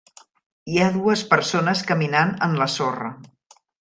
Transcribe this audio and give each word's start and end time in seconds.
Hi 0.69 0.77
ha 0.77 0.87
dues 0.95 1.21
persones 1.33 1.83
caminant 1.91 2.33
en 2.49 2.57
la 2.63 2.69
sorra. 2.77 3.13